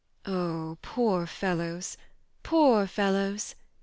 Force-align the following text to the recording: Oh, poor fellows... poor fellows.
Oh, 0.25 0.79
poor 0.81 1.27
fellows... 1.27 1.95
poor 2.41 2.87
fellows. 2.87 3.53